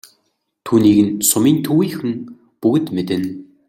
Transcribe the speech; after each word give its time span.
Түүнийг 0.65 0.97
нь 1.05 1.11
сумын 1.29 1.57
төвийнхөн 1.65 2.13
бүгд 2.61 2.85
мэднэ. 2.95 3.19